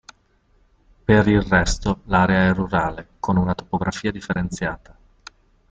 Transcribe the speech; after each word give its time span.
Per 1.05 1.27
il 1.27 1.43
resto, 1.43 2.01
l'area 2.05 2.47
è 2.47 2.53
rurale, 2.55 3.09
con 3.19 3.37
una 3.37 3.53
topografia 3.53 4.09
differenziata. 4.09 4.97